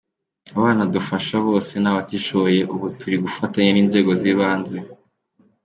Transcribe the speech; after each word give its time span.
Abana 0.55 0.81
dufasha 0.93 1.35
bose 1.47 1.71
ni 1.81 1.87
abatishoboye, 1.91 2.61
ubu 2.73 2.87
turi 2.99 3.15
gufatanya 3.23 3.71
n’inzego 3.73 4.11
z’ibanze. 4.21 4.77